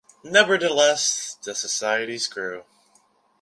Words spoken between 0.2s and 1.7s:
Nevertheless the